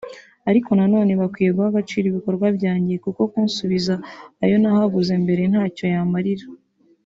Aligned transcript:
Ariko 0.49 0.69
nanone 0.77 1.11
bakwiye 1.21 1.49
guha 1.55 1.67
agaciro 1.71 2.05
ibikorwa 2.07 2.45
byanjye 2.57 2.93
kuko 3.03 3.21
kunsubiza 3.31 3.93
ayo 4.43 4.55
nahaguze 4.61 5.13
mbere 5.23 5.43
ntacyo 5.51 5.85
yamarira 5.93 6.45